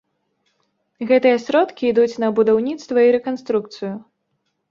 [1.09, 3.93] Гэтыя сродкі ідуць на будаўніцтва і рэканструкцыю.